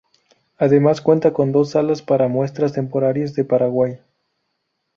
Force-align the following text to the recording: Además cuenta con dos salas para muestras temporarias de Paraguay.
Además 0.57 0.99
cuenta 0.99 1.31
con 1.31 1.51
dos 1.51 1.69
salas 1.69 2.01
para 2.01 2.27
muestras 2.27 2.73
temporarias 2.73 3.35
de 3.35 3.45
Paraguay. 3.45 3.99